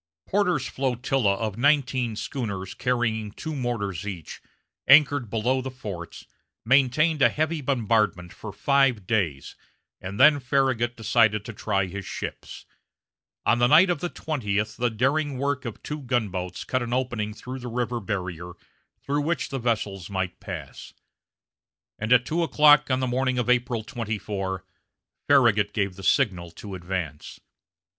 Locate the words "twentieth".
14.09-14.75